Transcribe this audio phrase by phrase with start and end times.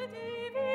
[0.00, 0.69] te devi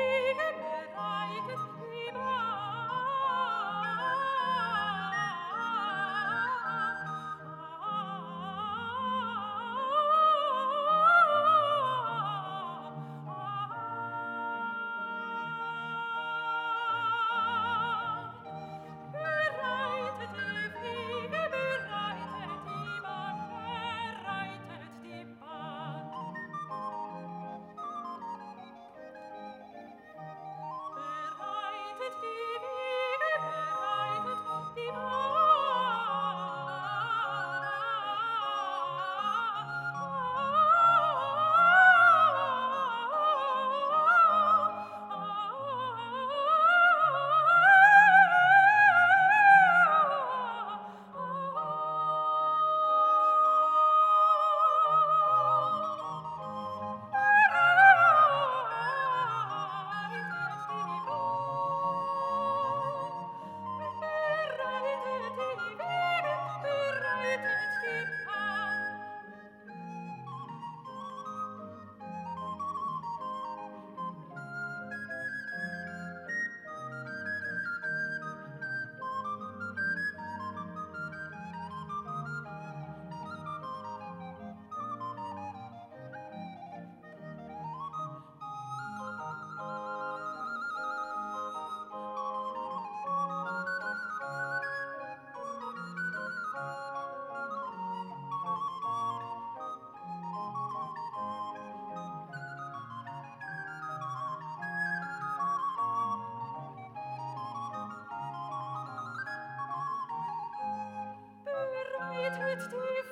[112.56, 113.05] mit dir.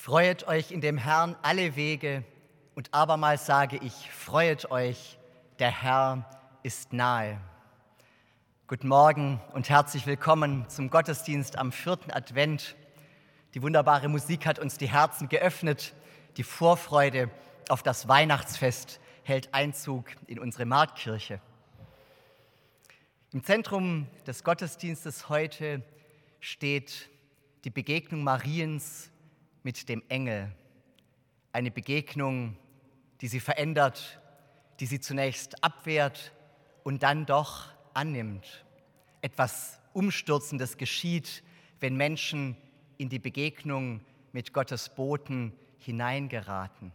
[0.00, 2.22] Freuet euch in dem Herrn alle Wege
[2.76, 5.18] und abermals sage ich, freuet euch,
[5.58, 6.24] der Herr
[6.62, 7.40] ist nahe.
[8.68, 12.76] Guten Morgen und herzlich willkommen zum Gottesdienst am vierten Advent.
[13.54, 15.94] Die wunderbare Musik hat uns die Herzen geöffnet.
[16.36, 17.28] Die Vorfreude
[17.68, 21.40] auf das Weihnachtsfest hält Einzug in unsere Marktkirche.
[23.32, 25.82] Im Zentrum des Gottesdienstes heute
[26.38, 27.10] steht
[27.64, 29.10] die Begegnung Mariens
[29.68, 30.50] mit dem Engel.
[31.52, 32.56] Eine Begegnung,
[33.20, 34.18] die sie verändert,
[34.80, 36.32] die sie zunächst abwehrt
[36.84, 38.64] und dann doch annimmt.
[39.20, 41.42] Etwas Umstürzendes geschieht,
[41.80, 42.56] wenn Menschen
[42.96, 44.00] in die Begegnung
[44.32, 46.90] mit Gottes Boten hineingeraten.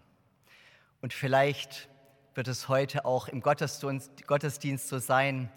[1.00, 1.90] Und vielleicht
[2.34, 5.52] wird es heute auch im Gottesdienst so sein,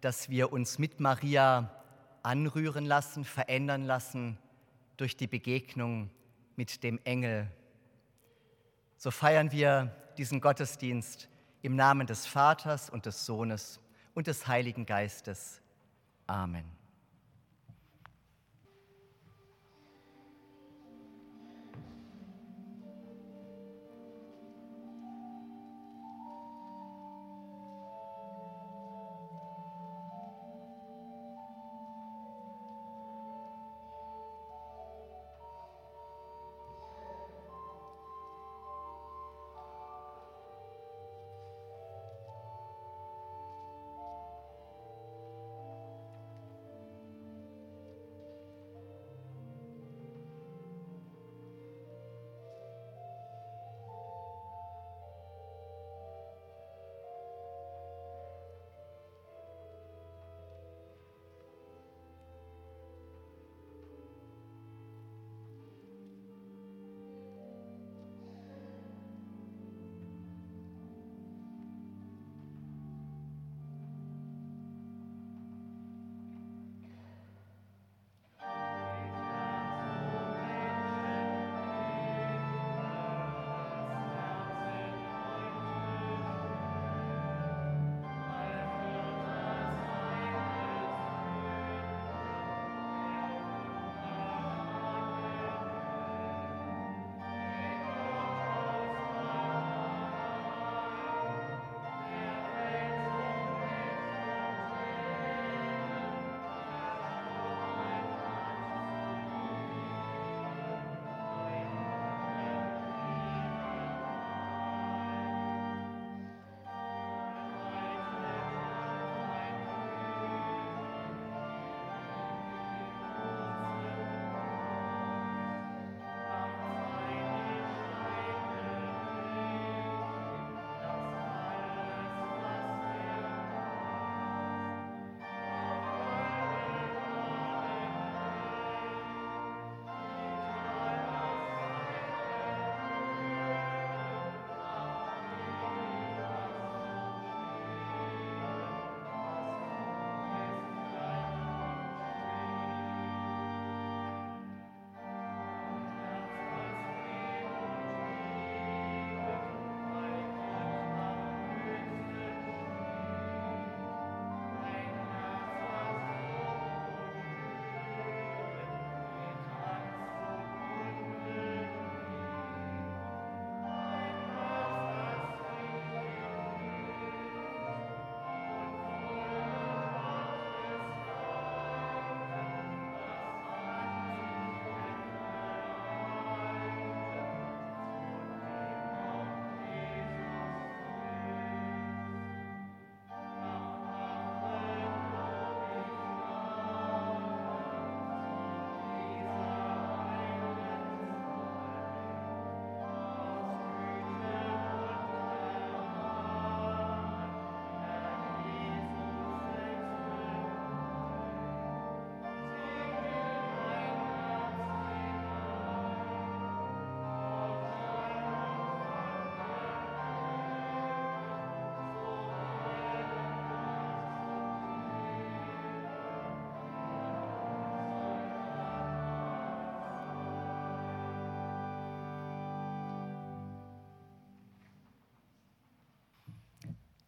[0.00, 1.70] dass wir uns mit Maria
[2.24, 4.38] anrühren lassen, verändern lassen
[4.96, 6.10] durch die Begegnung
[6.56, 7.50] mit dem Engel.
[8.96, 11.28] So feiern wir diesen Gottesdienst
[11.62, 13.80] im Namen des Vaters und des Sohnes
[14.14, 15.60] und des Heiligen Geistes.
[16.26, 16.81] Amen.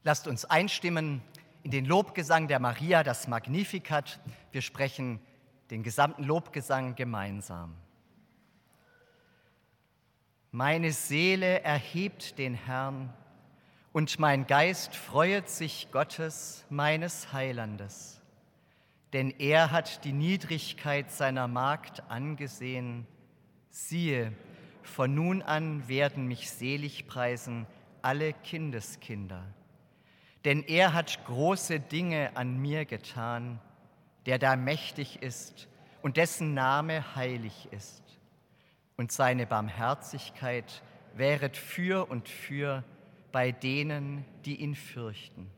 [0.06, 1.22] Lasst uns einstimmen
[1.62, 4.20] in den Lobgesang der Maria, das Magnificat.
[4.52, 5.18] Wir sprechen
[5.70, 7.74] den gesamten Lobgesang gemeinsam.
[10.50, 13.14] Meine Seele erhebt den Herrn
[13.92, 18.20] und mein Geist freuet sich Gottes, meines Heilandes.
[19.14, 23.06] Denn er hat die Niedrigkeit seiner Magd angesehen.
[23.70, 24.34] Siehe,
[24.82, 27.66] von nun an werden mich selig preisen
[28.02, 29.42] alle Kindeskinder.
[30.44, 33.60] Denn er hat große Dinge an mir getan,
[34.26, 35.68] der da mächtig ist
[36.02, 38.02] und dessen Name heilig ist.
[38.96, 40.82] Und seine Barmherzigkeit
[41.14, 42.84] wäret für und für
[43.32, 45.50] bei denen, die ihn fürchten.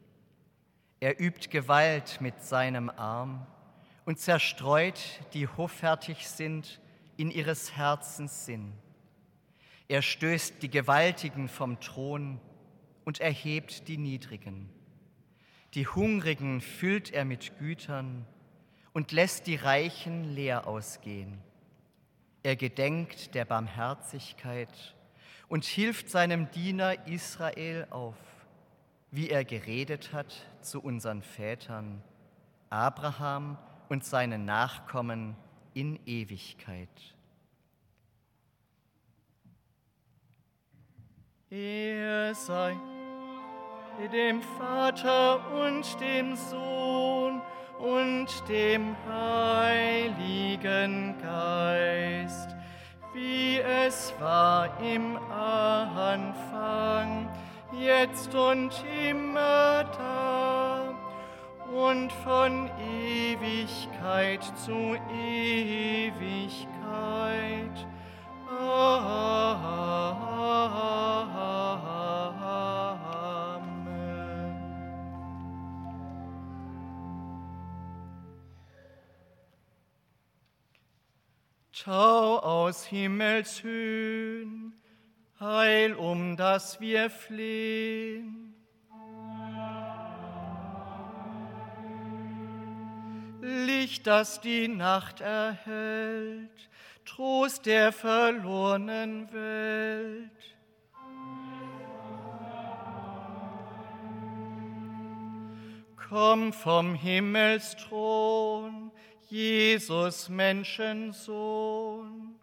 [1.01, 3.47] Er übt Gewalt mit seinem Arm
[4.07, 6.81] und zerstreut, die hoffärtig sind,
[7.17, 8.73] in ihres Herzens Sinn.
[9.89, 12.41] Er stößt die Gewaltigen vom Thron
[13.05, 14.71] und erhebt die Niedrigen.
[15.77, 18.25] Die Hungrigen füllt er mit Gütern
[18.95, 21.37] und lässt die Reichen leer ausgehen.
[22.43, 24.97] Er gedenkt der Barmherzigkeit
[25.49, 28.17] und hilft seinem Diener Israel auf,
[29.11, 32.03] wie er geredet hat zu unseren Vätern,
[32.71, 33.59] Abraham
[33.91, 35.37] und seinen Nachkommen
[35.75, 37.15] in Ewigkeit.
[41.51, 42.75] Er sei
[44.13, 47.41] dem Vater und dem Sohn
[47.79, 52.57] und dem Heiligen Geist
[53.17, 57.31] wie es war im Anfang,
[57.73, 60.95] jetzt und immer da
[61.75, 66.67] und von Ewigkeit zu Ewigkeit.
[81.87, 84.75] Schau aus Himmelshöhen,
[85.39, 88.57] Heil, um das wir flehen.
[93.41, 96.69] Licht, das die Nacht erhält,
[97.05, 100.57] Trost der verlorenen Welt.
[106.09, 108.91] Komm vom Himmelsthron,
[109.29, 112.37] Jesus Menschensohn.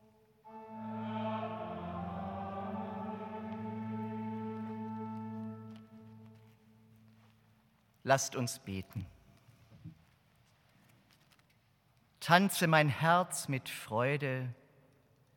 [8.03, 9.05] Lasst uns beten.
[12.19, 14.53] Tanze mein Herz mit Freude,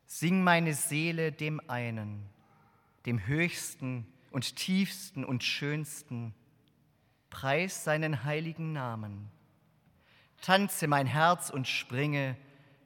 [0.07, 2.29] sing meine Seele dem einen,
[3.07, 6.35] dem höchsten und tiefsten und schönsten,
[7.31, 9.31] preis seinen heiligen Namen
[10.41, 12.37] tanze mein Herz und springe,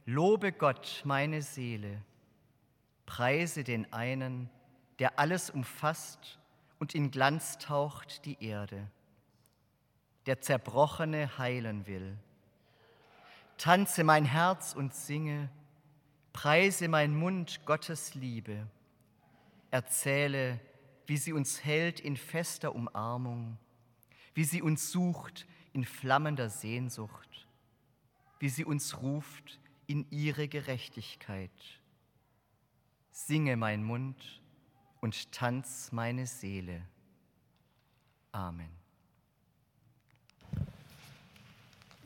[0.06, 2.02] lobe Gott meine Seele,
[3.06, 4.50] preise den einen,
[4.98, 6.38] der alles umfasst
[6.78, 8.86] und in Glanz taucht die Erde,
[10.26, 12.16] der Zerbrochene heilen will.
[13.58, 15.50] Tanze mein Herz und singe,
[16.32, 18.66] preise mein Mund Gottes Liebe,
[19.70, 20.58] erzähle,
[21.06, 23.58] wie sie uns hält in fester Umarmung,
[24.34, 27.29] wie sie uns sucht in flammender Sehnsucht
[28.40, 31.50] wie sie uns ruft in ihre Gerechtigkeit.
[33.12, 34.40] Singe mein Mund
[35.00, 36.80] und tanz meine Seele.
[38.32, 38.70] Amen.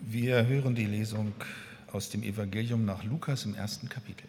[0.00, 1.32] Wir hören die Lesung
[1.92, 4.28] aus dem Evangelium nach Lukas im ersten Kapitel.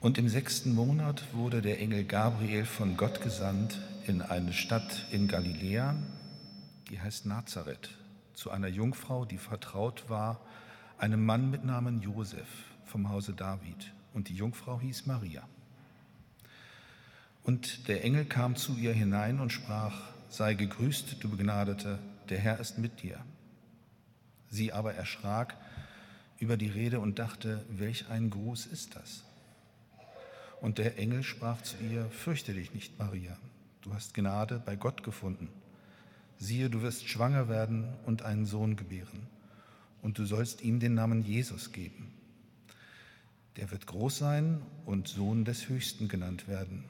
[0.00, 5.28] Und im sechsten Monat wurde der Engel Gabriel von Gott gesandt in eine Stadt in
[5.28, 5.94] Galiläa,
[6.88, 7.99] die heißt Nazareth
[8.40, 10.40] zu einer Jungfrau, die vertraut war,
[10.96, 12.48] einem Mann mit Namen Josef
[12.86, 13.92] vom Hause David.
[14.14, 15.46] Und die Jungfrau hieß Maria.
[17.42, 19.94] Und der Engel kam zu ihr hinein und sprach,
[20.30, 21.98] sei gegrüßt, du Begnadete,
[22.30, 23.18] der Herr ist mit dir.
[24.48, 25.54] Sie aber erschrak
[26.38, 29.22] über die Rede und dachte, welch ein Gruß ist das?
[30.62, 33.36] Und der Engel sprach zu ihr, fürchte dich nicht, Maria,
[33.82, 35.50] du hast Gnade bei Gott gefunden
[36.40, 39.28] siehe, du wirst schwanger werden und einen Sohn gebären,
[40.02, 42.10] und du sollst ihm den Namen Jesus geben.
[43.56, 46.84] Der wird groß sein und Sohn des Höchsten genannt werden.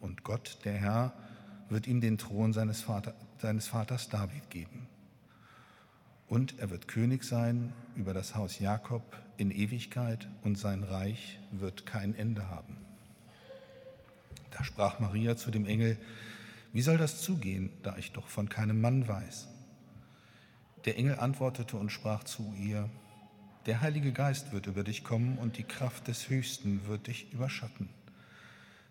[0.00, 1.12] Und Gott, der Herr,
[1.68, 4.88] wird ihm den Thron seines, Vater, seines Vaters David geben.
[6.26, 9.02] Und er wird König sein über das Haus Jakob
[9.36, 12.78] in Ewigkeit, und sein Reich wird kein Ende haben.
[14.52, 15.98] Da sprach Maria zu dem Engel,
[16.72, 19.48] wie soll das zugehen, da ich doch von keinem Mann weiß?
[20.84, 22.88] Der Engel antwortete und sprach zu ihr,
[23.66, 27.88] Der Heilige Geist wird über dich kommen und die Kraft des Höchsten wird dich überschatten.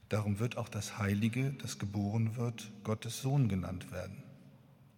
[0.10, 4.24] Darum wird auch das Heilige, das geboren wird, Gottes Sohn genannt werden.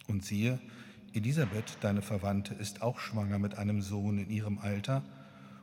[0.08, 0.58] Und siehe,
[1.14, 5.02] Elisabeth, deine Verwandte, ist auch schwanger mit einem Sohn in ihrem Alter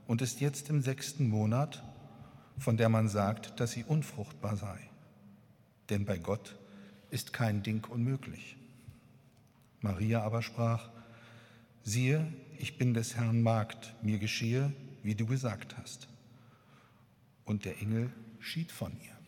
[0.08, 1.84] und ist jetzt im sechsten Monat,
[2.58, 4.80] von der man sagt, dass sie unfruchtbar sei.
[5.90, 6.56] Denn bei Gott
[7.12, 8.56] ist kein Ding unmöglich.
[9.82, 10.90] Maria aber sprach,
[11.84, 14.74] siehe, ich bin des Herrn Magd, mir geschehe,
[15.04, 16.08] wie du gesagt hast.
[17.46, 19.19] Und der Engel schied von ihr.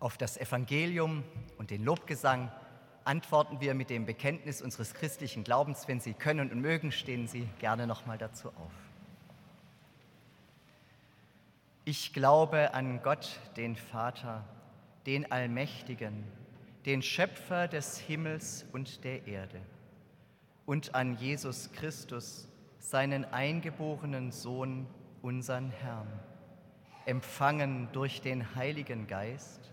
[0.00, 1.24] Auf das Evangelium
[1.58, 2.52] und den Lobgesang
[3.04, 5.88] antworten wir mit dem Bekenntnis unseres christlichen Glaubens.
[5.88, 8.72] Wenn Sie können und mögen, stehen Sie gerne nochmal dazu auf.
[11.84, 14.44] Ich glaube an Gott, den Vater,
[15.06, 16.22] den Allmächtigen,
[16.84, 19.60] den Schöpfer des Himmels und der Erde,
[20.66, 22.46] und an Jesus Christus,
[22.78, 24.86] seinen eingeborenen Sohn,
[25.22, 26.06] unseren Herrn,
[27.06, 29.72] empfangen durch den Heiligen Geist,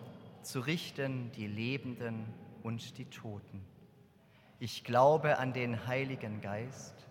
[0.43, 2.25] zu richten die Lebenden
[2.63, 3.65] und die Toten.
[4.59, 7.07] Ich glaube an den Heiligen Geist,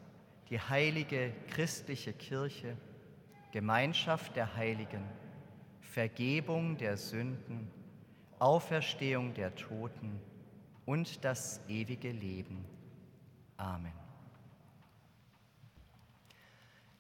[0.51, 2.77] die heilige christliche Kirche,
[3.53, 5.05] Gemeinschaft der Heiligen,
[5.81, 7.71] Vergebung der Sünden,
[8.39, 10.21] Auferstehung der Toten
[10.87, 12.65] und das ewige Leben.
[13.57, 13.93] Amen.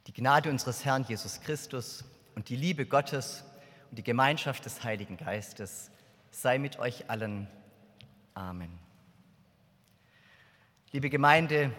[0.06, 3.44] Die Gnade unseres Herrn Jesus Christus und die Liebe Gottes
[3.90, 5.90] und die Gemeinschaft des Heiligen Geistes
[6.30, 7.48] sei mit euch allen.
[8.34, 8.70] Amen.
[10.92, 11.72] Liebe Gemeinde,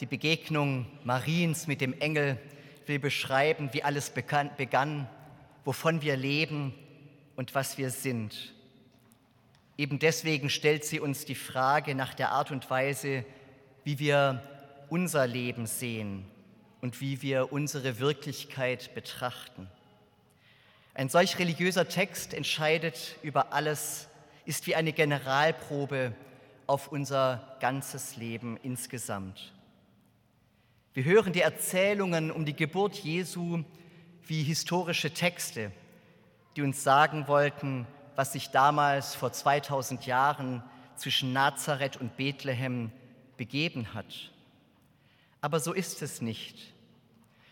[0.00, 2.38] die Begegnung Mariens mit dem Engel
[2.86, 5.08] will beschreiben, wie alles begann,
[5.64, 6.74] wovon wir leben
[7.36, 8.54] und was wir sind.
[9.76, 13.24] Eben deswegen stellt sie uns die Frage nach der Art und Weise,
[13.84, 14.42] wie wir
[14.88, 16.24] unser Leben sehen
[16.80, 19.68] und wie wir unsere Wirklichkeit betrachten.
[20.98, 24.08] Ein solch religiöser Text entscheidet über alles,
[24.46, 26.12] ist wie eine Generalprobe
[26.66, 29.52] auf unser ganzes Leben insgesamt.
[30.94, 33.62] Wir hören die Erzählungen um die Geburt Jesu
[34.26, 35.70] wie historische Texte,
[36.56, 40.64] die uns sagen wollten, was sich damals vor 2000 Jahren
[40.96, 42.90] zwischen Nazareth und Bethlehem
[43.36, 44.32] begeben hat.
[45.42, 46.74] Aber so ist es nicht.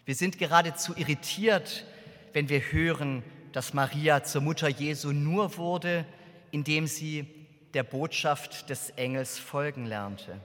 [0.04, 1.86] Wir sind geradezu irritiert,
[2.32, 3.22] wenn wir hören,
[3.56, 6.04] dass Maria zur Mutter Jesu nur wurde,
[6.50, 7.26] indem sie
[7.72, 10.38] der Botschaft des Engels folgen lernte.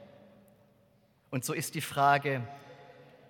[1.29, 2.41] Und so ist die Frage,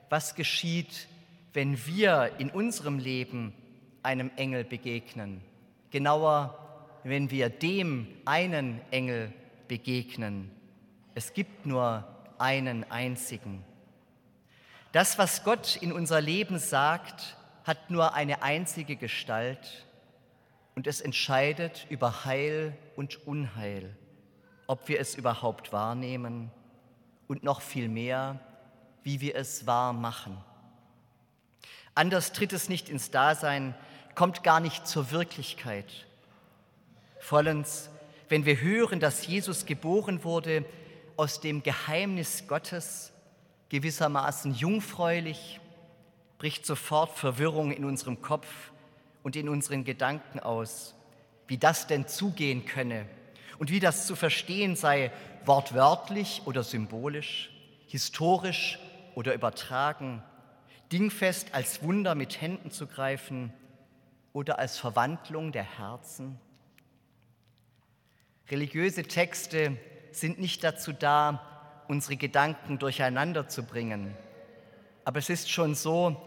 [0.08, 1.08] was geschieht,
[1.54, 3.56] wenn wir in unserem Leben
[4.04, 5.42] einem Engel begegnen?
[5.90, 9.34] Genauer, wenn wir dem einen Engel
[9.68, 10.52] begegnen.
[11.16, 13.64] Es gibt nur einen einzigen.
[14.92, 19.86] Das, was Gott in unser Leben sagt, hat nur eine einzige Gestalt
[20.76, 23.96] und es entscheidet über Heil und Unheil,
[24.68, 26.52] ob wir es überhaupt wahrnehmen
[27.28, 28.40] und noch viel mehr,
[29.04, 30.38] wie wir es wahr machen.
[31.96, 33.76] Anders tritt es nicht ins Dasein,
[34.16, 36.08] kommt gar nicht zur Wirklichkeit.
[37.20, 37.90] Vollends,
[38.30, 40.66] wenn wir hören, dass Jesus geboren wurde
[41.18, 43.14] aus dem Geheimnis Gottes,
[43.70, 45.61] gewissermaßen jungfräulich,
[46.42, 48.72] bricht sofort Verwirrung in unserem Kopf
[49.22, 50.96] und in unseren Gedanken aus,
[51.48, 53.06] wie das denn zugehen könne
[53.60, 55.12] und wie das zu verstehen sei,
[55.46, 57.52] wortwörtlich oder symbolisch,
[57.86, 58.80] historisch
[59.14, 60.24] oder übertragen,
[60.92, 63.54] dingfest als Wunder mit Händen zu greifen
[64.34, 66.40] oder als Verwandlung der Herzen.
[68.50, 69.78] Religiöse Texte
[70.12, 74.18] sind nicht dazu da, unsere Gedanken durcheinander zu bringen.
[75.06, 76.20] Aber es ist schon so,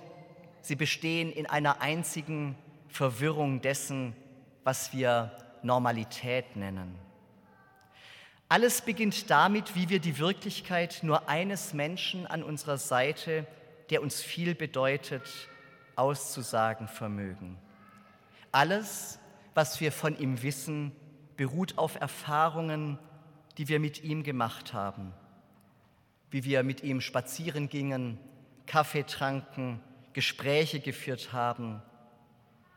[0.64, 2.56] Sie bestehen in einer einzigen
[2.88, 4.16] Verwirrung dessen,
[4.62, 5.30] was wir
[5.62, 6.98] Normalität nennen.
[8.48, 13.46] Alles beginnt damit, wie wir die Wirklichkeit nur eines Menschen an unserer Seite,
[13.90, 15.50] der uns viel bedeutet,
[15.96, 17.58] auszusagen vermögen.
[18.50, 19.18] Alles,
[19.52, 20.92] was wir von ihm wissen,
[21.36, 22.98] beruht auf Erfahrungen,
[23.58, 25.12] die wir mit ihm gemacht haben,
[26.30, 28.18] wie wir mit ihm spazieren gingen,
[28.64, 29.78] Kaffee tranken,
[30.14, 31.82] Gespräche geführt haben,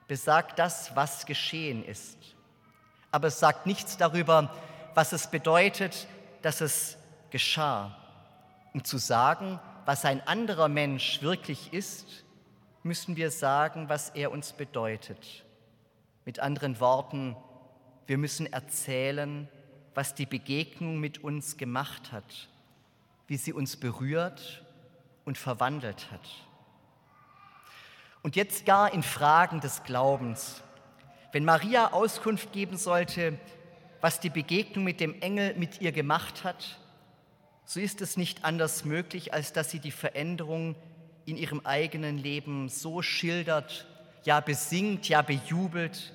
[0.08, 2.18] besagt das, was geschehen ist.
[3.12, 4.54] Aber es sagt nichts darüber,
[4.96, 6.08] was es bedeutet,
[6.42, 6.98] dass es
[7.30, 7.96] geschah.
[8.74, 12.26] Um zu sagen, was ein anderer Mensch wirklich ist,
[12.84, 15.46] müssen wir sagen, was er uns bedeutet.
[16.26, 17.36] Mit anderen Worten,
[18.08, 19.48] wir müssen erzählen,
[19.94, 22.50] was die Begegnung mit uns gemacht hat,
[23.28, 24.64] wie sie uns berührt
[25.26, 26.47] und verwandelt hat.
[28.28, 30.62] Und jetzt gar in Fragen des Glaubens.
[31.32, 33.40] Wenn Maria Auskunft geben sollte,
[34.02, 36.78] was die Begegnung mit dem Engel mit ihr gemacht hat,
[37.64, 40.76] so ist es nicht anders möglich, als dass sie die Veränderung
[41.26, 43.88] in ihrem eigenen Leben so schildert,
[44.26, 46.12] ja besingt, ja bejubelt,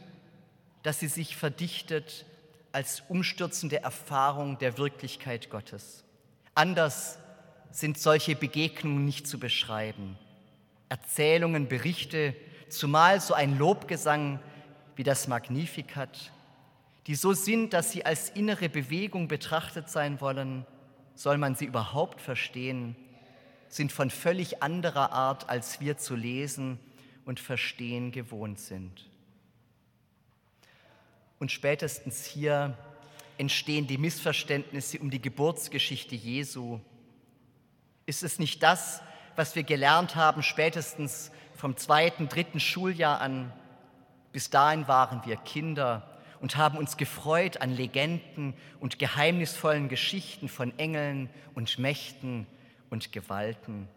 [0.83, 2.27] dass sie sich verdichtet
[2.73, 6.05] als umstürzende Erfahrung der Wirklichkeit Gottes.
[6.55, 7.19] Anders
[7.71, 10.19] sind solche Begegnungen nicht zu beschreiben.
[10.93, 12.35] Erzählungen, Berichte,
[12.69, 14.41] zumal so ein Lobgesang
[14.95, 16.33] wie das Magnificat,
[17.07, 20.67] die so sind, dass sie als innere Bewegung betrachtet sein wollen,
[21.15, 22.95] soll man sie überhaupt verstehen,
[23.71, 26.79] sind von völlig anderer Art, als wir zu lesen
[27.25, 29.09] und verstehen gewohnt sind.
[31.39, 32.77] Und spätestens hier
[33.39, 36.81] entstehen die Missverständnisse um die Geburtsgeschichte Jesu.
[38.05, 39.01] Ist es nicht das,
[39.37, 43.53] was wir gelernt haben, spätestens vom zweiten, dritten Schuljahr an.
[44.33, 46.09] Bis dahin waren wir Kinder
[46.41, 52.47] und haben uns gefreut an Legenden und geheimnisvollen Geschichten von Engeln und Mächten
[52.91, 53.89] und Gewalten.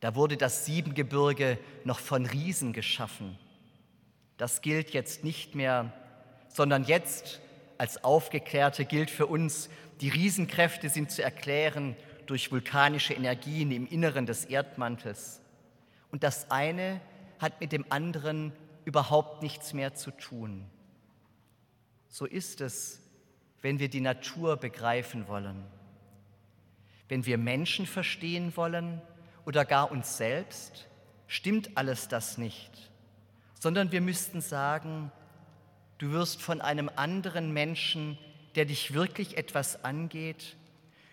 [0.00, 3.38] Da wurde das Siebengebirge noch von Riesen geschaffen.
[4.36, 5.92] Das gilt jetzt nicht mehr,
[6.48, 7.40] sondern jetzt
[7.78, 9.68] als Aufgeklärte gilt für uns,
[10.00, 15.40] die Riesenkräfte sind zu erklären durch vulkanische Energien im Inneren des Erdmantels.
[16.10, 17.00] Und das eine
[17.38, 18.52] hat mit dem anderen
[18.84, 20.64] überhaupt nichts mehr zu tun.
[22.08, 23.00] So ist es,
[23.60, 25.64] wenn wir die Natur begreifen wollen.
[27.08, 29.00] Wenn wir Menschen verstehen wollen
[29.44, 30.86] oder gar uns selbst,
[31.26, 32.90] stimmt alles das nicht,
[33.58, 35.10] sondern wir müssten sagen,
[35.98, 38.18] du wirst von einem anderen Menschen,
[38.54, 40.56] der dich wirklich etwas angeht,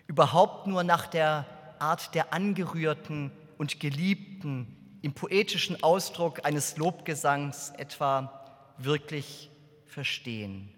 [0.06, 1.46] überhaupt nur nach der
[1.78, 8.40] Art der Angerührten und Geliebten im poetischen Ausdruck eines Lobgesangs etwa
[8.78, 9.50] wirklich
[9.84, 10.72] verstehen.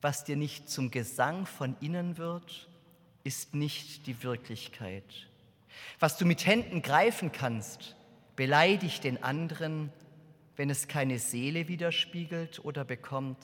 [0.00, 2.68] Was dir nicht zum Gesang von innen wird,
[3.22, 5.28] ist nicht die Wirklichkeit.
[6.00, 7.94] Was du mit Händen greifen kannst,
[8.34, 9.92] beleidigt den anderen,
[10.56, 13.38] wenn es keine Seele widerspiegelt oder bekommt.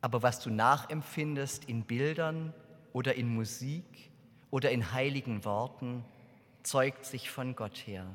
[0.00, 2.54] Aber was du nachempfindest in Bildern
[2.92, 4.10] oder in Musik
[4.50, 6.04] oder in heiligen Worten,
[6.62, 8.06] zeugt sich von Gott her.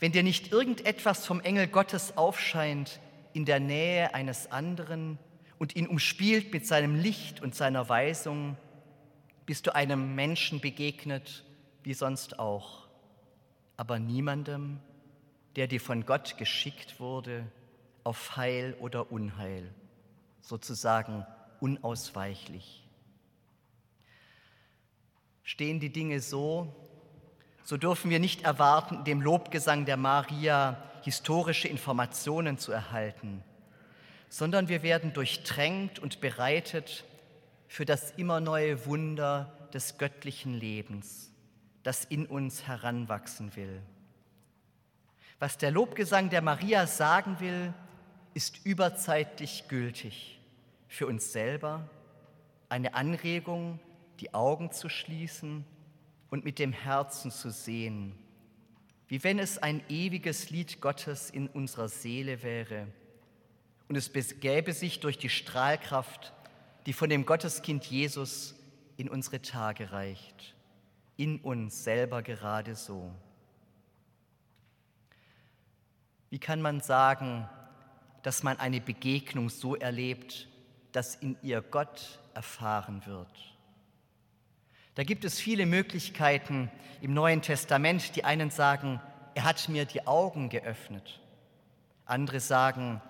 [0.00, 3.00] Wenn dir nicht irgendetwas vom Engel Gottes aufscheint
[3.32, 5.18] in der Nähe eines anderen
[5.58, 8.56] und ihn umspielt mit seinem Licht und seiner Weisung,
[9.46, 11.44] bist du einem Menschen begegnet
[11.82, 12.88] wie sonst auch,
[13.76, 14.80] aber niemandem,
[15.56, 17.46] der dir von Gott geschickt wurde
[18.04, 19.72] auf Heil oder Unheil,
[20.40, 21.26] sozusagen
[21.60, 22.83] unausweichlich.
[25.44, 26.74] Stehen die Dinge so,
[27.64, 33.42] so dürfen wir nicht erwarten, dem Lobgesang der Maria historische Informationen zu erhalten,
[34.28, 37.04] sondern wir werden durchtränkt und bereitet
[37.68, 41.30] für das immer neue Wunder des göttlichen Lebens,
[41.82, 43.82] das in uns heranwachsen will.
[45.38, 47.74] Was der Lobgesang der Maria sagen will,
[48.32, 50.40] ist überzeitlich gültig
[50.88, 51.88] für uns selber,
[52.68, 53.78] eine Anregung,
[54.20, 55.64] die Augen zu schließen
[56.30, 58.14] und mit dem Herzen zu sehen,
[59.08, 62.88] wie wenn es ein ewiges Lied Gottes in unserer Seele wäre
[63.88, 66.32] und es begäbe sich durch die Strahlkraft,
[66.86, 68.54] die von dem Gotteskind Jesus
[68.96, 70.54] in unsere Tage reicht,
[71.16, 73.10] in uns selber gerade so.
[76.30, 77.48] Wie kann man sagen,
[78.22, 80.48] dass man eine Begegnung so erlebt,
[80.92, 83.53] dass in ihr Gott erfahren wird?
[84.94, 88.14] Da gibt es viele Möglichkeiten im Neuen Testament.
[88.14, 89.00] Die einen sagen,
[89.34, 91.20] er hat mir die Augen geöffnet.
[92.06, 93.00] Andere sagen,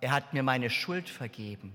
[0.00, 1.72] er hat mir meine Schuld vergeben.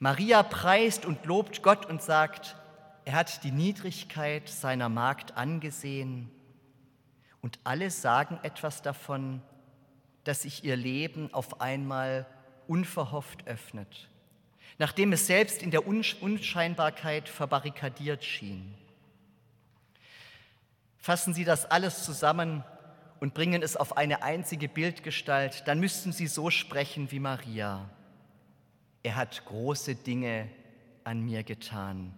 [0.00, 2.56] Maria preist und lobt Gott und sagt,
[3.04, 6.30] er hat die Niedrigkeit seiner Magd angesehen.
[7.42, 9.40] Und alle sagen etwas davon,
[10.24, 12.26] dass sich ihr Leben auf einmal
[12.66, 14.09] unverhofft öffnet
[14.80, 18.74] nachdem es selbst in der Unscheinbarkeit verbarrikadiert schien.
[20.96, 22.64] Fassen Sie das alles zusammen
[23.20, 27.90] und bringen es auf eine einzige Bildgestalt, dann müssten Sie so sprechen wie Maria.
[29.02, 30.48] Er hat große Dinge
[31.04, 32.14] an mir getan,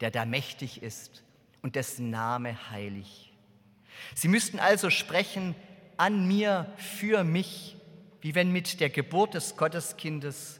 [0.00, 1.22] der da mächtig ist
[1.60, 3.30] und dessen Name heilig.
[4.14, 5.54] Sie müssten also sprechen
[5.98, 7.76] an mir, für mich,
[8.22, 10.59] wie wenn mit der Geburt des Gotteskindes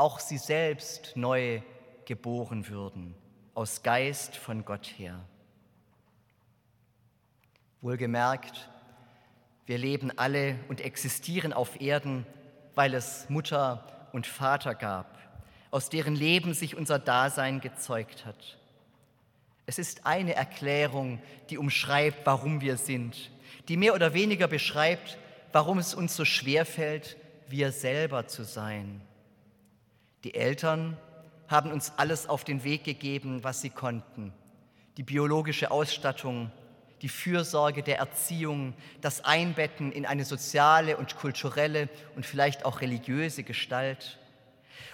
[0.00, 1.60] auch sie selbst neu
[2.06, 3.14] geboren würden,
[3.54, 5.20] aus Geist von Gott her.
[7.82, 8.70] Wohlgemerkt,
[9.66, 12.26] wir leben alle und existieren auf Erden,
[12.74, 15.18] weil es Mutter und Vater gab,
[15.70, 18.58] aus deren Leben sich unser Dasein gezeugt hat.
[19.66, 23.30] Es ist eine Erklärung, die umschreibt, warum wir sind,
[23.68, 25.18] die mehr oder weniger beschreibt,
[25.52, 29.02] warum es uns so schwer fällt, wir selber zu sein.
[30.24, 30.96] Die Eltern
[31.48, 34.32] haben uns alles auf den Weg gegeben, was sie konnten.
[34.96, 36.52] Die biologische Ausstattung,
[37.02, 43.42] die Fürsorge der Erziehung, das Einbetten in eine soziale und kulturelle und vielleicht auch religiöse
[43.42, 44.18] Gestalt.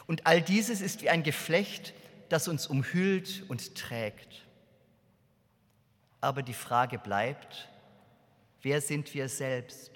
[0.07, 1.93] Und all dieses ist wie ein Geflecht,
[2.29, 4.45] das uns umhüllt und trägt.
[6.21, 7.69] Aber die Frage bleibt,
[8.63, 9.91] wer sind wir selbst?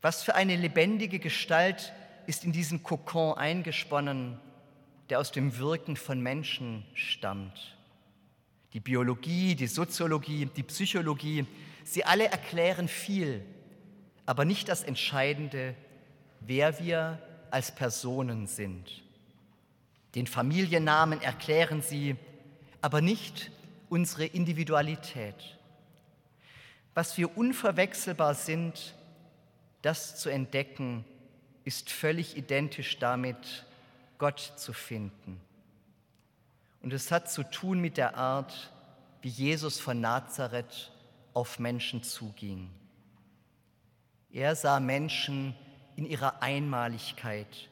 [0.00, 1.92] Was für eine lebendige Gestalt
[2.26, 4.38] ist in diesen Kokon eingesponnen,
[5.10, 7.76] der aus dem Wirken von Menschen stammt.
[8.72, 11.46] Die Biologie, die Soziologie, die Psychologie,
[11.84, 13.44] sie alle erklären viel,
[14.26, 15.74] aber nicht das Entscheidende,
[16.40, 17.18] wer wir
[17.50, 19.02] als Personen sind.
[20.14, 22.16] Den Familiennamen erklären sie,
[22.80, 23.50] aber nicht
[23.88, 25.58] unsere Individualität.
[26.94, 28.94] Was wir unverwechselbar sind,
[29.82, 31.04] das zu entdecken,
[31.64, 33.64] ist völlig identisch damit,
[34.18, 35.40] Gott zu finden.
[36.82, 38.70] Und es hat zu tun mit der Art,
[39.22, 40.92] wie Jesus von Nazareth
[41.32, 42.70] auf Menschen zuging.
[44.30, 45.54] Er sah Menschen
[45.96, 47.68] in ihrer Einmaligkeit.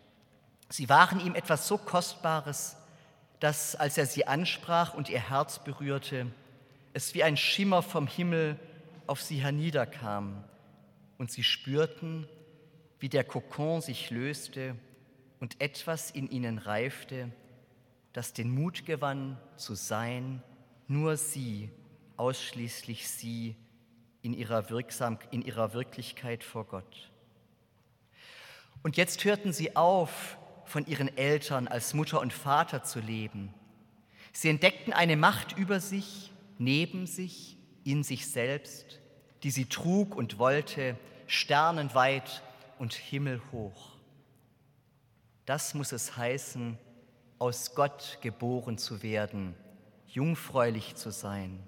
[0.68, 2.76] Sie waren ihm etwas so Kostbares,
[3.40, 6.28] dass, als er sie ansprach und ihr Herz berührte,
[6.94, 8.58] es wie ein Schimmer vom Himmel
[9.06, 10.44] auf sie herniederkam
[11.18, 12.28] und sie spürten,
[13.02, 14.76] wie der Kokon sich löste
[15.40, 17.32] und etwas in ihnen reifte,
[18.12, 20.40] das den Mut gewann, zu sein,
[20.86, 21.68] nur sie,
[22.16, 23.56] ausschließlich sie,
[24.22, 27.10] in ihrer, Wirksam in ihrer Wirklichkeit vor Gott.
[28.84, 33.52] Und jetzt hörten sie auf, von ihren Eltern als Mutter und Vater zu leben.
[34.32, 39.00] Sie entdeckten eine Macht über sich, neben sich, in sich selbst,
[39.42, 42.44] die sie trug und wollte, sternenweit
[42.82, 43.92] und himmelhoch.
[45.46, 46.76] Das muss es heißen,
[47.38, 49.54] aus Gott geboren zu werden,
[50.08, 51.60] jungfräulich zu sein.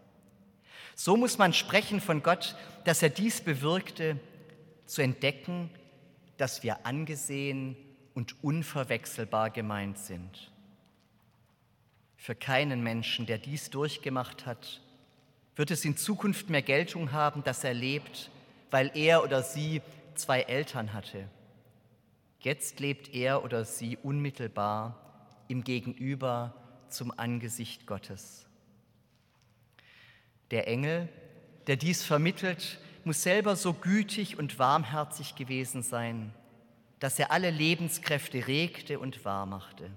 [0.97, 4.19] So muss man sprechen von Gott, dass er dies bewirkte,
[4.87, 5.71] zu entdecken,
[6.37, 7.77] dass wir angesehen
[8.15, 10.51] und unverwechselbar gemeint sind.
[12.17, 14.81] Für keinen Menschen, der dies durchgemacht hat,
[15.55, 18.33] wird es in Zukunft mehr Geltung haben, dass er lebt,
[18.73, 19.81] weil er oder sie
[20.15, 21.29] zwei Eltern hatte.
[22.41, 25.01] Jetzt lebt er oder sie unmittelbar
[25.49, 26.55] im Gegenüber
[26.89, 28.47] zum Angesicht Gottes.
[30.51, 31.09] Der Engel,
[31.67, 36.33] der dies vermittelt, muss selber so gütig und warmherzig gewesen sein,
[37.01, 39.91] dass er alle Lebenskräfte regte und wahrmachte.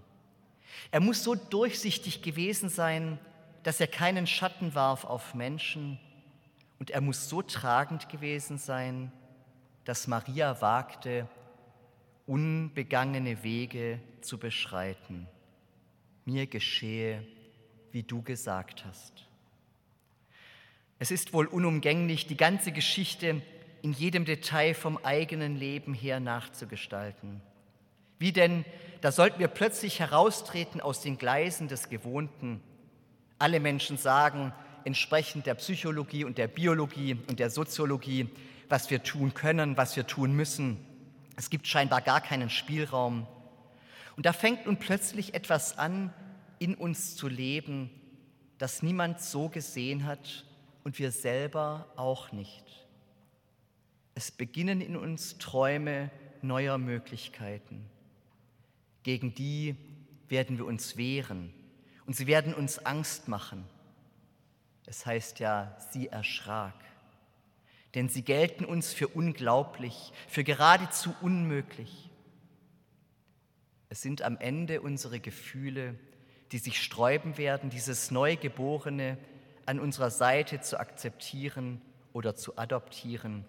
[0.91, 3.19] Er muss so durchsichtig gewesen sein,
[3.63, 5.99] dass er keinen Schatten warf auf Menschen,
[6.79, 9.11] und er muss so tragend gewesen sein,
[9.87, 11.29] dass Maria wagte,
[12.25, 15.27] unbegangene Wege zu beschreiten.
[16.25, 17.25] Mir geschehe,
[17.93, 19.13] wie du gesagt hast.
[20.99, 23.41] Es ist wohl unumgänglich, die ganze Geschichte
[23.81, 27.39] in jedem Detail vom eigenen Leben her nachzugestalten.
[28.19, 28.65] Wie denn,
[28.99, 32.59] da sollten wir plötzlich heraustreten aus den Gleisen des Gewohnten.
[33.39, 34.51] Alle Menschen sagen,
[34.83, 38.27] entsprechend der Psychologie und der Biologie und der Soziologie,
[38.69, 40.77] was wir tun können, was wir tun müssen.
[41.35, 43.27] Es gibt scheinbar gar keinen Spielraum.
[44.15, 46.13] Und da fängt nun plötzlich etwas an,
[46.59, 47.89] in uns zu leben,
[48.57, 50.45] das niemand so gesehen hat
[50.83, 52.87] und wir selber auch nicht.
[54.15, 56.09] Es beginnen in uns Träume
[56.41, 57.85] neuer Möglichkeiten.
[59.03, 59.75] Gegen die
[60.27, 61.53] werden wir uns wehren
[62.07, 63.63] und sie werden uns Angst machen.
[64.87, 66.73] Es heißt ja, sie erschrak.
[67.97, 72.11] Denn sie gelten uns für unglaublich, für geradezu unmöglich.
[73.89, 75.95] Es sind am Ende unsere Gefühle,
[76.51, 79.17] die sich sträuben werden, dieses Neugeborene,
[79.65, 81.81] an unserer Seite zu akzeptieren
[82.13, 83.45] oder zu adoptieren,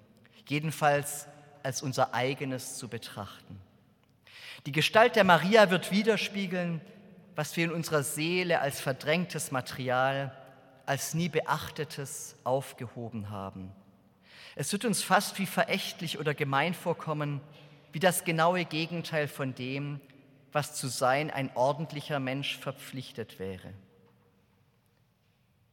[0.49, 1.27] jedenfalls
[1.63, 3.61] als unser eigenes zu betrachten.
[4.65, 6.81] Die Gestalt der Maria wird widerspiegeln,
[7.37, 10.35] was wir in unserer Seele als verdrängtes Material,
[10.87, 13.75] als nie beachtetes aufgehoben haben.
[14.61, 17.41] Es wird uns fast wie verächtlich oder gemein vorkommen,
[17.93, 20.01] wie das genaue Gegenteil von dem,
[20.51, 23.73] was zu sein ein ordentlicher Mensch verpflichtet wäre.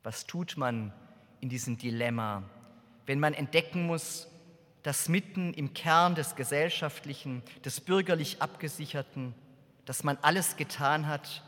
[0.04, 0.94] Was tut man
[1.42, 2.44] in diesem Dilemma,
[3.08, 4.28] wenn man entdecken muss,
[4.84, 9.34] dass mitten im Kern des Gesellschaftlichen, des bürgerlich Abgesicherten,
[9.86, 11.44] dass man alles getan hat,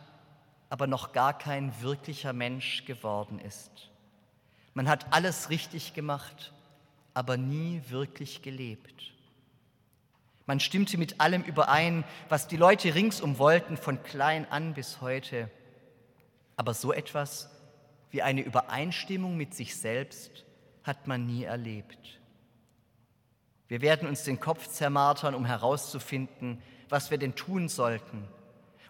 [0.72, 3.92] aber noch gar kein wirklicher Mensch geworden ist.
[4.74, 6.52] Man hat alles richtig gemacht,
[7.18, 9.11] aber nie wirklich gelebt.
[10.45, 15.49] Man stimmte mit allem überein, was die Leute ringsum wollten, von klein an bis heute.
[16.57, 17.49] Aber so etwas
[18.11, 20.45] wie eine Übereinstimmung mit sich selbst
[20.84, 22.20] hat man nie erlebt.
[23.68, 28.28] Wir werden uns den Kopf zermartern, um herauszufinden, was wir denn tun sollten.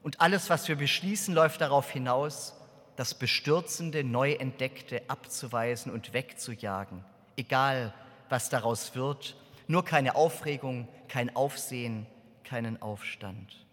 [0.03, 2.55] Und alles, was wir beschließen, läuft darauf hinaus,
[2.97, 7.05] das Bestürzende, Neuentdeckte abzuweisen und wegzujagen,
[7.37, 7.93] egal
[8.29, 9.35] was daraus wird,
[9.67, 12.05] nur keine Aufregung, kein Aufsehen,
[12.43, 13.65] keinen Aufstand.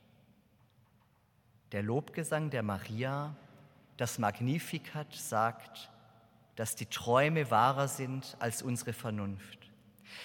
[1.72, 3.36] Der Lobgesang der Maria
[3.96, 5.90] das Magnificat sagt,
[6.56, 9.58] dass die Träume wahrer sind als unsere Vernunft.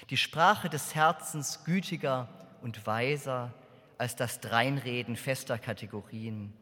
[0.10, 2.28] Die Sprache des Herzens gütiger
[2.62, 3.54] und weiser
[3.98, 6.54] als das Dreinreden fester Kategorien.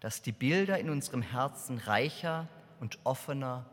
[0.00, 2.48] Dass die Bilder in unserem Herzen reicher
[2.80, 3.66] und offener,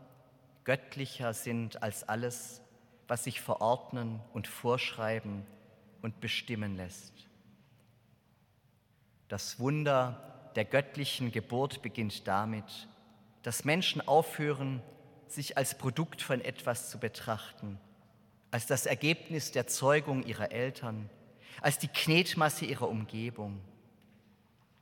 [0.64, 2.62] göttlicher sind als alles,
[3.08, 5.46] was sich verordnen und vorschreiben
[6.02, 7.14] und bestimmen lässt.
[9.28, 12.88] Das Wunder der göttlichen Geburt beginnt damit,
[13.44, 14.82] dass Menschen aufhören,
[15.28, 17.80] sich als Produkt von etwas zu betrachten,
[18.52, 21.10] als das Ergebnis der Zeugung ihrer Eltern,
[21.62, 23.60] als die Knetmasse ihrer Umgebung.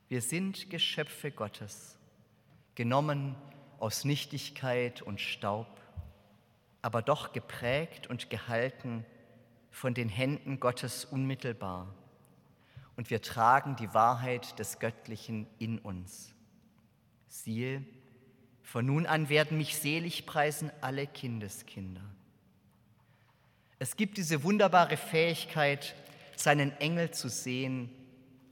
[0.07, 1.97] Wir sind Geschöpfe Gottes,
[2.75, 3.35] genommen
[3.79, 5.67] aus Nichtigkeit und Staub,
[6.85, 9.07] aber doch geprägt und gehalten
[9.71, 11.91] von den Händen Gottes unmittelbar.
[12.95, 16.35] Und wir tragen die Wahrheit des Göttlichen in uns.
[17.27, 17.83] Siehe,
[18.61, 22.05] von nun an werden mich selig preisen alle Kindeskinder.
[23.79, 25.95] Es gibt diese wunderbare Fähigkeit,
[26.35, 27.89] seinen Engel zu sehen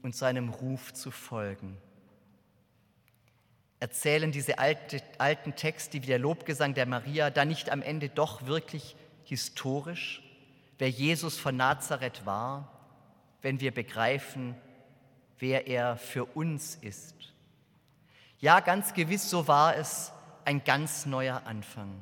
[0.02, 1.78] und seinem Ruf zu folgen.
[3.84, 8.46] Erzählen diese alte, alten Texte wie der Lobgesang der Maria da nicht am Ende doch
[8.46, 10.24] wirklich historisch,
[10.78, 12.72] wer Jesus von Nazareth war,
[13.42, 14.56] wenn wir begreifen,
[15.38, 17.34] wer er für uns ist?
[18.40, 20.14] Ja, ganz gewiss, so war es
[20.46, 21.94] ein ganz neuer Anfang.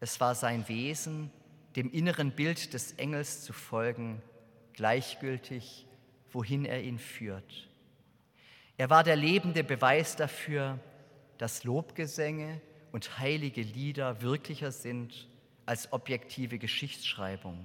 [0.00, 1.30] Es war sein Wesen,
[1.76, 4.20] dem inneren Bild des Engels zu folgen,
[4.72, 5.86] gleichgültig,
[6.32, 7.68] wohin er ihn führt.
[8.76, 10.78] Er war der lebende Beweis dafür,
[11.38, 12.60] dass Lobgesänge
[12.92, 15.28] und heilige Lieder wirklicher sind
[15.66, 17.64] als objektive Geschichtsschreibung.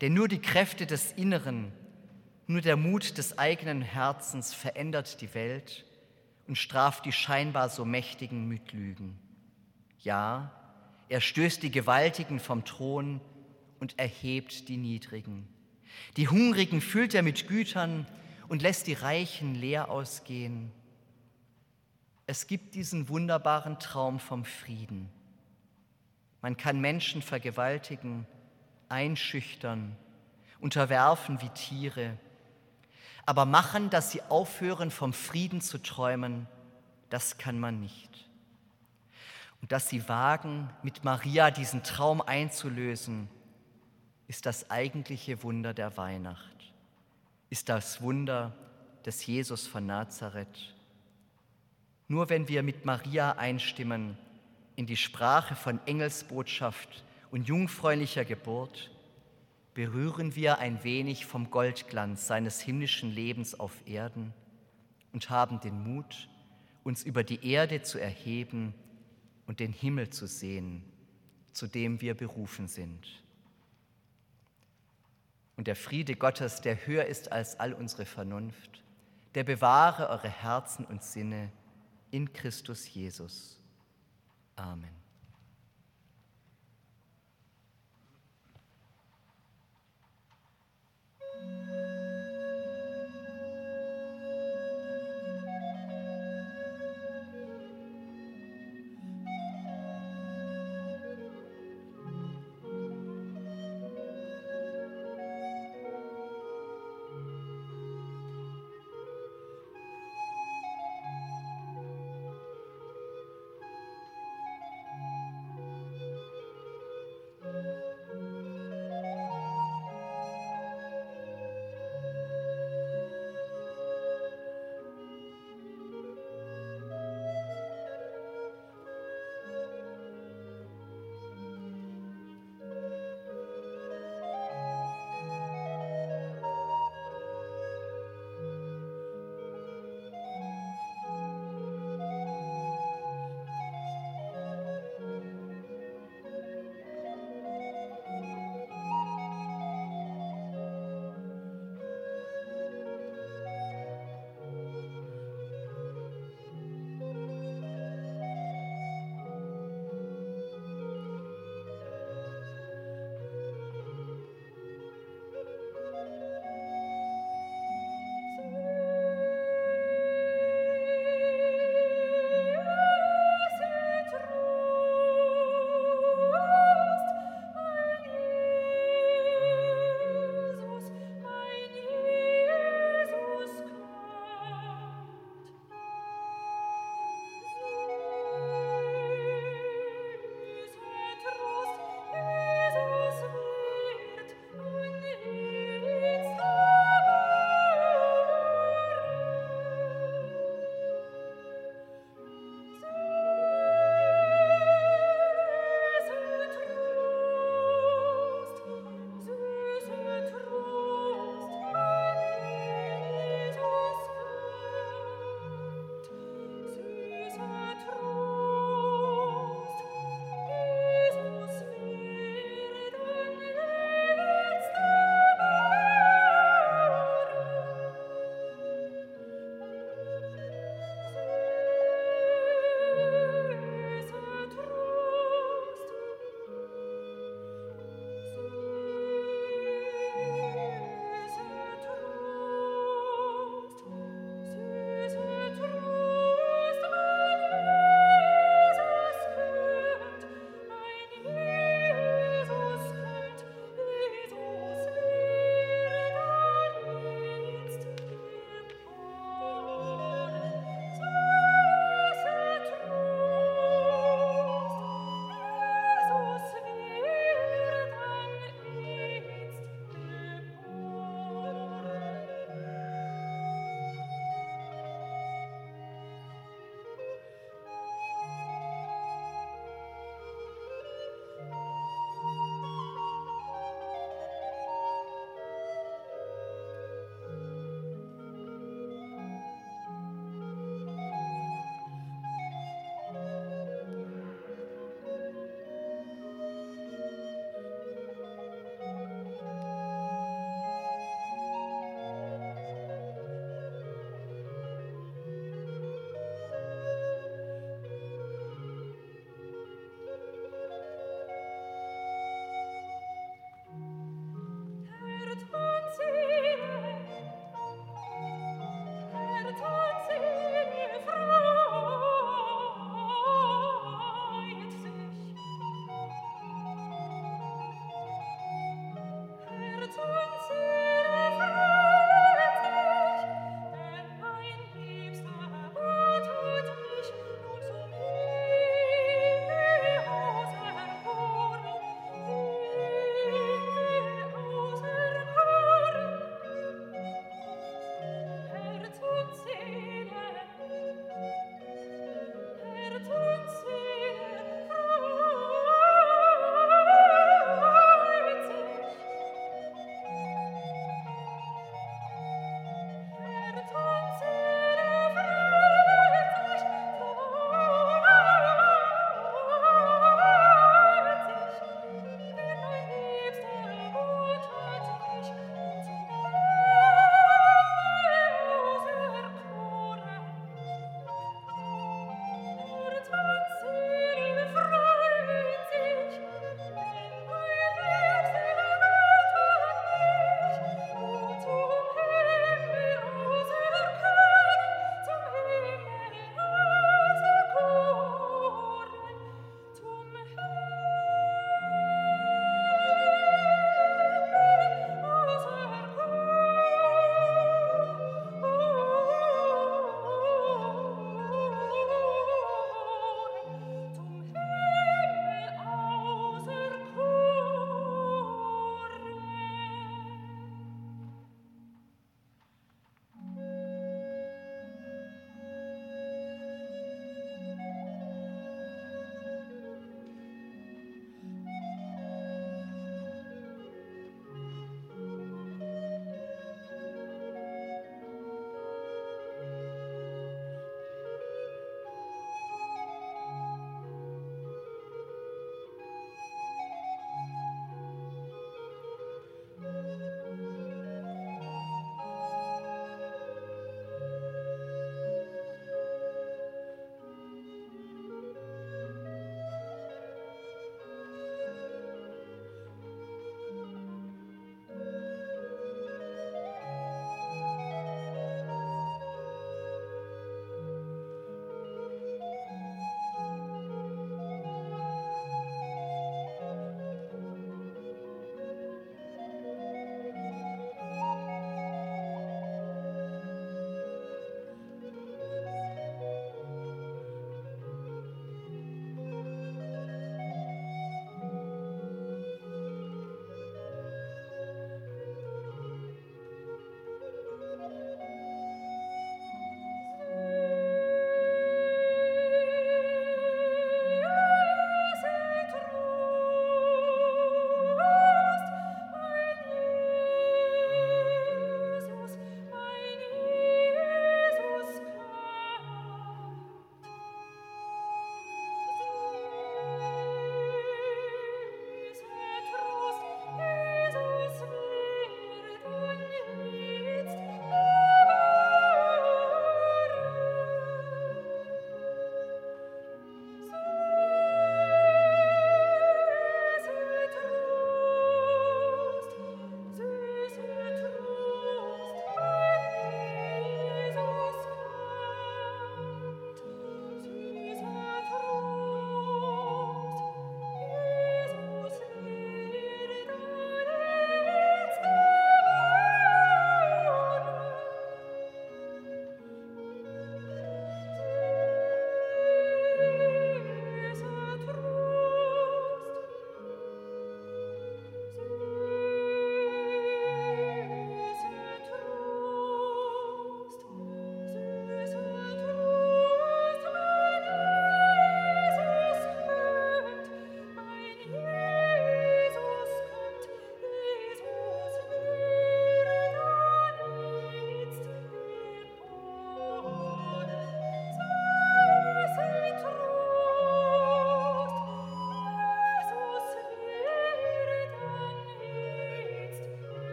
[0.00, 1.72] Denn nur die Kräfte des Inneren,
[2.46, 5.84] nur der Mut des eigenen Herzens verändert die Welt
[6.46, 9.18] und straft die scheinbar so Mächtigen mit Lügen.
[10.00, 10.52] Ja,
[11.08, 13.20] er stößt die Gewaltigen vom Thron
[13.80, 15.48] und erhebt die Niedrigen.
[16.16, 18.06] Die Hungrigen füllt er mit Gütern
[18.48, 20.72] und lässt die Reichen leer ausgehen.
[22.26, 25.08] Es gibt diesen wunderbaren Traum vom Frieden.
[26.42, 28.26] Man kann Menschen vergewaltigen,
[28.88, 29.96] einschüchtern,
[30.60, 32.18] unterwerfen wie Tiere,
[33.24, 36.46] aber machen, dass sie aufhören, vom Frieden zu träumen,
[37.10, 38.28] das kann man nicht.
[39.60, 43.28] Und dass sie wagen, mit Maria diesen Traum einzulösen,
[44.28, 46.55] ist das eigentliche Wunder der Weihnacht,
[47.50, 48.54] ist das Wunder
[49.04, 50.74] des Jesus von Nazareth.
[52.08, 54.16] Nur wenn wir mit Maria einstimmen
[54.76, 58.90] in die Sprache von Engelsbotschaft und jungfräulicher Geburt,
[59.74, 64.32] berühren wir ein wenig vom Goldglanz seines himmlischen Lebens auf Erden
[65.12, 66.28] und haben den Mut,
[66.82, 68.74] uns über die Erde zu erheben
[69.46, 70.82] und den Himmel zu sehen,
[71.52, 73.22] zu dem wir berufen sind.
[75.56, 78.82] Und der Friede Gottes, der höher ist als all unsere Vernunft,
[79.34, 81.50] der bewahre eure Herzen und Sinne
[82.10, 83.60] in Christus Jesus.
[84.54, 84.95] Amen.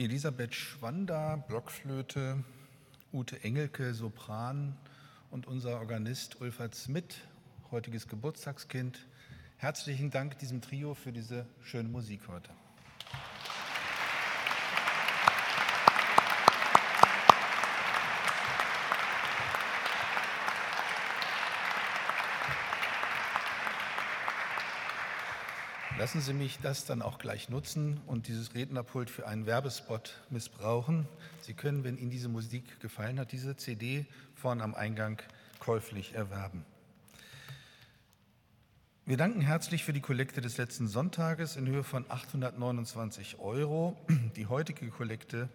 [0.00, 2.42] Elisabeth Schwander, Blockflöte,
[3.12, 4.74] Ute Engelke, Sopran
[5.30, 7.18] und unser Organist Ulfert Smith,
[7.70, 9.06] heutiges Geburtstagskind.
[9.58, 12.48] Herzlichen Dank diesem Trio für diese schöne Musik heute.
[26.00, 31.06] Lassen Sie mich das dann auch gleich nutzen und dieses Rednerpult für einen Werbespot missbrauchen.
[31.42, 35.20] Sie können, wenn Ihnen diese Musik gefallen hat, diese CD vorn am Eingang
[35.58, 36.64] käuflich erwerben.
[39.04, 43.94] Wir danken herzlich für die Kollekte des letzten Sonntages in Höhe von 829 Euro.
[44.36, 45.50] Die heutige Kollekte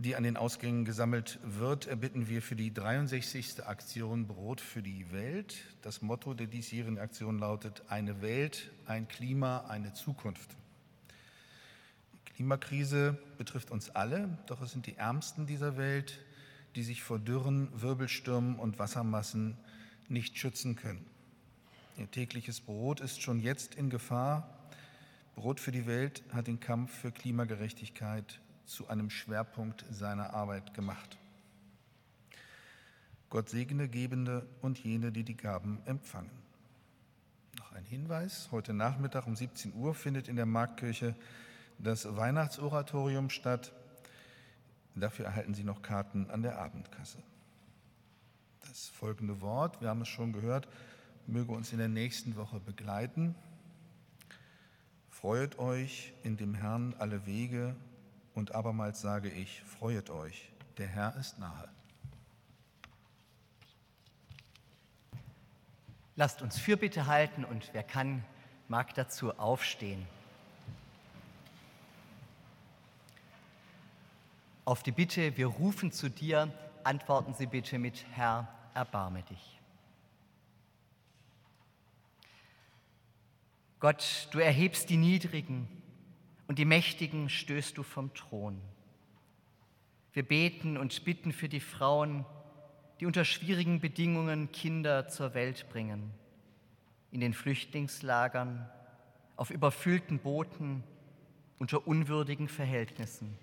[0.00, 3.66] die an den Ausgängen gesammelt wird, erbitten wir für die 63.
[3.66, 5.56] Aktion Brot für die Welt.
[5.82, 10.54] Das Motto der diesjährigen Aktion lautet Eine Welt, ein Klima, eine Zukunft.
[12.14, 16.20] Die Klimakrise betrifft uns alle, doch es sind die Ärmsten dieser Welt,
[16.76, 19.56] die sich vor Dürren, Wirbelstürmen und Wassermassen
[20.08, 21.04] nicht schützen können.
[21.96, 24.48] Ihr tägliches Brot ist schon jetzt in Gefahr.
[25.34, 28.38] Brot für die Welt hat den Kampf für Klimagerechtigkeit
[28.68, 31.16] zu einem Schwerpunkt seiner Arbeit gemacht.
[33.30, 36.30] Gott segne Gebende und jene, die die Gaben empfangen.
[37.58, 41.14] Noch ein Hinweis, heute Nachmittag um 17 Uhr findet in der Marktkirche
[41.78, 43.72] das Weihnachtsoratorium statt.
[44.94, 47.18] Dafür erhalten Sie noch Karten an der Abendkasse.
[48.60, 50.68] Das folgende Wort, wir haben es schon gehört,
[51.26, 53.34] möge uns in der nächsten Woche begleiten.
[55.08, 57.74] Freut euch in dem Herrn alle Wege
[58.38, 61.68] und abermals sage ich, freuet euch, der Herr ist nahe.
[66.14, 68.24] Lasst uns Fürbitte halten und wer kann,
[68.68, 70.06] mag dazu aufstehen.
[74.64, 76.52] Auf die Bitte, wir rufen zu dir,
[76.84, 79.60] antworten Sie bitte mit Herr, erbarme dich.
[83.80, 85.77] Gott, du erhebst die Niedrigen
[86.48, 88.60] und die Mächtigen stößt du vom Thron.
[90.14, 92.24] Wir beten und bitten für die Frauen,
[92.98, 96.10] die unter schwierigen Bedingungen Kinder zur Welt bringen,
[97.12, 98.68] in den Flüchtlingslagern,
[99.36, 100.82] auf überfüllten Booten,
[101.58, 103.36] unter unwürdigen Verhältnissen.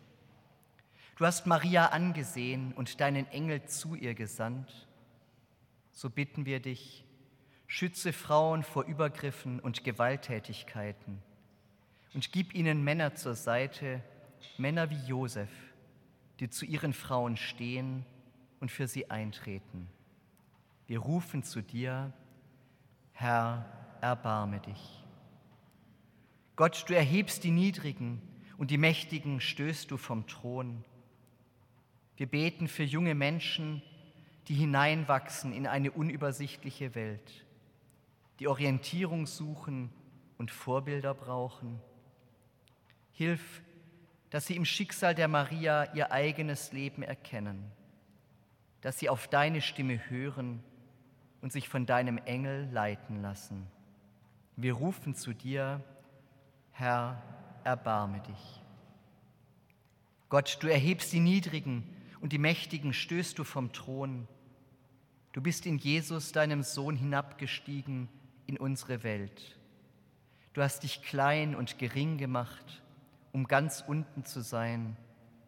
[1.18, 4.88] Du hast Maria angesehen und deinen Engel zu ihr gesandt.
[5.92, 7.06] So bitten wir dich,
[7.68, 11.22] schütze Frauen vor Übergriffen und Gewalttätigkeiten
[12.16, 14.02] und gib ihnen Männer zur Seite,
[14.58, 15.50] Männer wie Josef,
[16.40, 18.06] die zu ihren Frauen stehen
[18.62, 19.90] und für sie eintreten.
[20.88, 22.14] Wir rufen zu dir,
[23.12, 23.66] Herr,
[24.00, 25.04] erbarme dich.
[26.56, 28.22] Gott, du erhebst die Niedrigen
[28.58, 30.86] und die Mächtigen stößt du vom Thron.
[32.16, 33.82] Wir beten für junge Menschen,
[34.48, 37.46] die hineinwachsen in eine unübersichtliche Welt,
[38.40, 39.90] die Orientierung suchen
[40.38, 41.82] und Vorbilder brauchen
[43.16, 43.62] Hilf,
[44.30, 47.72] dass sie im Schicksal der Maria ihr eigenes Leben erkennen,
[48.82, 50.62] dass sie auf deine Stimme hören
[51.40, 53.68] und sich von deinem Engel leiten lassen.
[54.58, 55.82] Wir rufen zu dir,
[56.74, 57.24] Herr,
[57.64, 58.62] erbarme dich.
[60.28, 61.90] Gott, du erhebst die Niedrigen
[62.20, 64.28] und die Mächtigen stößt du vom Thron.
[65.32, 68.10] Du bist in Jesus, deinem Sohn, hinabgestiegen
[68.46, 69.58] in unsere Welt.
[70.52, 72.82] Du hast dich klein und gering gemacht
[73.36, 74.96] um ganz unten zu sein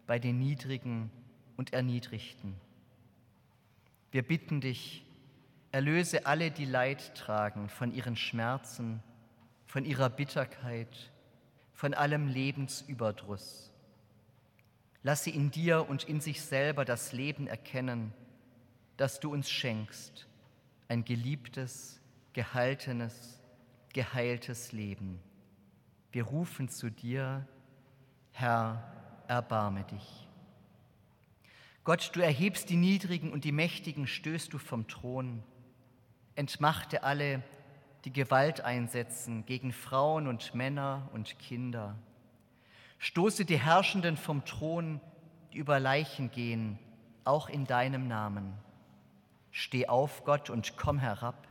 [0.08, 1.10] bei den Niedrigen
[1.56, 2.54] und Erniedrigten.
[4.12, 5.06] Wir bitten dich,
[5.72, 9.02] erlöse alle, die Leid tragen von ihren Schmerzen,
[9.68, 11.14] von ihrer Bitterkeit,
[11.72, 13.72] von allem Lebensüberdruss.
[15.02, 18.12] Lass sie in dir und in sich selber das Leben erkennen,
[18.98, 20.28] das du uns schenkst,
[20.90, 22.02] ein geliebtes,
[22.34, 23.40] gehaltenes,
[23.94, 25.22] geheiltes Leben.
[26.12, 27.48] Wir rufen zu dir,
[28.40, 28.84] Herr,
[29.28, 30.28] erbarme dich.
[31.84, 35.42] Gott, du erhebst die Niedrigen und die Mächtigen stößt du vom Thron.
[36.36, 37.42] Entmachte alle,
[38.06, 41.96] die Gewalt einsetzen gegen Frauen und Männer und Kinder.
[43.00, 45.02] Stoße die Herrschenden vom Thron,
[45.52, 46.78] die über Leichen gehen,
[47.24, 48.54] auch in deinem Namen.
[49.50, 51.48] Steh auf, Gott, und komm herab.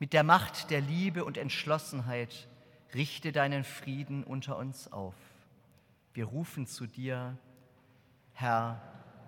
[0.00, 2.48] Mit der Macht der Liebe und Entschlossenheit
[2.94, 5.14] richte deinen Frieden unter uns auf.
[6.12, 7.38] Wir rufen zu dir,
[8.32, 8.80] Herr,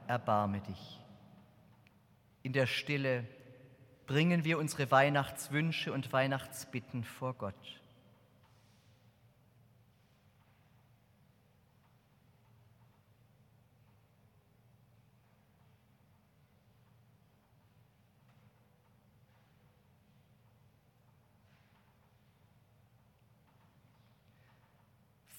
[0.07, 1.01] erbarme dich.
[2.43, 3.27] In der Stille
[4.07, 7.82] bringen wir unsere Weihnachtswünsche und Weihnachtsbitten vor Gott.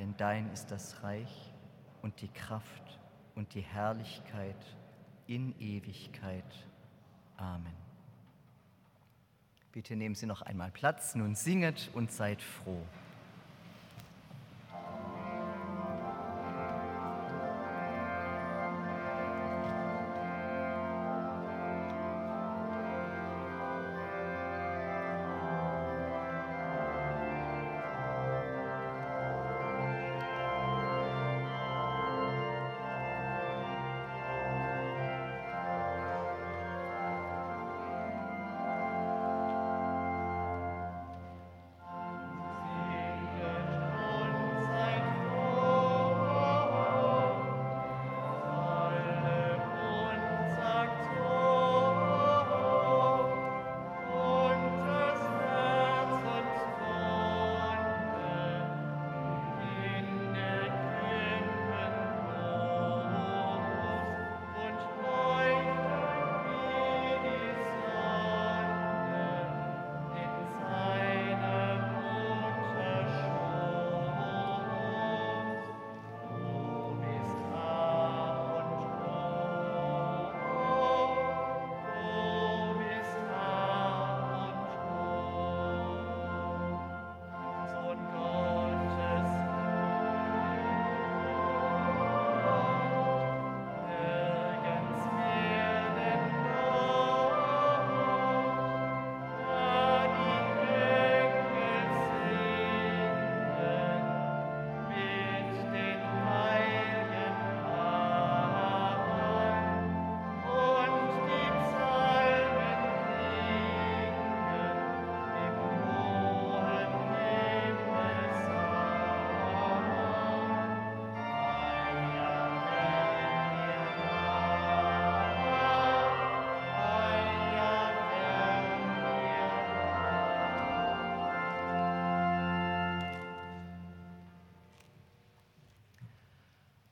[0.00, 1.52] denn dein ist das Reich
[2.00, 2.98] und die Kraft
[3.34, 4.56] und die Herrlichkeit
[5.26, 6.66] in Ewigkeit.
[7.36, 7.76] Amen.
[9.72, 12.82] Bitte nehmen Sie noch einmal Platz, nun singet und seid froh.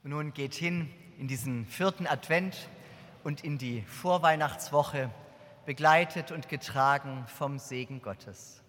[0.09, 0.89] Nun geht hin
[1.19, 2.69] in diesen vierten Advent
[3.25, 5.11] und in die Vorweihnachtswoche,
[5.67, 8.63] begleitet und getragen vom Segen Gottes.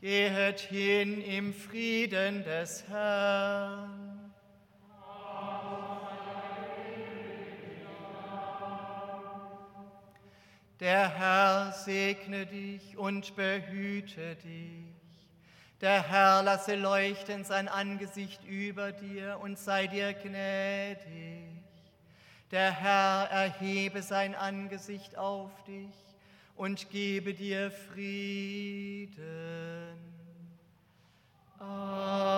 [0.00, 4.32] Gehet hin im Frieden des Herrn.
[10.78, 14.85] Der Herr segne dich und behüte dich.
[15.80, 21.44] Der Herr lasse leuchten sein Angesicht über dir und sei dir gnädig.
[22.50, 25.92] Der Herr erhebe sein Angesicht auf dich
[26.56, 29.16] und gebe dir Frieden.
[31.58, 32.35] Amen.